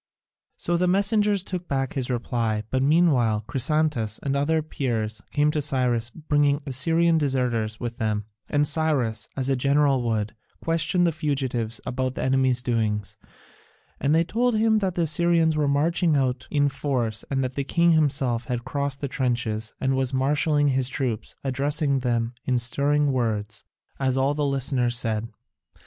So 0.57 0.77
the 0.77 0.87
messengers 0.87 1.43
took 1.43 1.67
back 1.67 1.93
his 1.93 2.09
reply, 2.09 2.63
but 2.71 2.81
meanwhile 2.81 3.43
Chrysantas 3.47 4.17
and 4.23 4.31
certain 4.33 4.35
other 4.35 4.63
Peers 4.63 5.21
came 5.29 5.51
to 5.51 5.61
Cyrus 5.61 6.09
bringing 6.09 6.59
Assyrian 6.65 7.19
deserters 7.19 7.79
with 7.79 7.97
them, 7.99 8.25
and 8.49 8.65
Cyrus, 8.65 9.29
as 9.37 9.47
a 9.47 9.55
general 9.55 10.01
would, 10.01 10.33
questioned 10.59 11.05
the 11.05 11.11
fugitives 11.11 11.79
about 11.85 12.15
the 12.15 12.23
enemy's 12.23 12.63
doings, 12.63 13.15
and 13.99 14.15
they 14.15 14.23
told 14.23 14.55
him 14.57 14.79
that 14.79 14.95
the 14.95 15.03
Assyrians 15.03 15.55
were 15.55 15.67
marching 15.67 16.15
out 16.15 16.47
in 16.49 16.67
force 16.67 17.23
and 17.29 17.43
that 17.43 17.53
the 17.53 17.63
king 17.63 17.91
himself 17.91 18.45
had 18.45 18.65
crossed 18.65 19.01
the 19.01 19.07
trenches 19.07 19.75
and 19.79 19.95
was 19.95 20.15
marshalling 20.15 20.69
his 20.69 20.89
troops, 20.89 21.35
addressing 21.43 21.99
them 21.99 22.33
in 22.45 22.57
stirring 22.57 23.11
words, 23.11 23.63
as 23.99 24.17
all 24.17 24.33
the 24.33 24.43
listeners 24.47 24.97
said. 24.97 25.29